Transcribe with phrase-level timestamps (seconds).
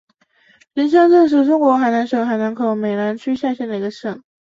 [0.73, 4.23] 灵山镇是中国海南省海口市美兰区下辖的一个镇。